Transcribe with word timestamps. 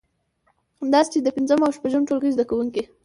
داسې 0.93 1.09
چې 1.13 1.19
د 1.21 1.27
پنځم 1.35 1.59
او 1.63 1.71
شپږم 1.77 2.03
ټولګي 2.07 2.31
زده 2.35 2.45
کوونکی 2.49 2.83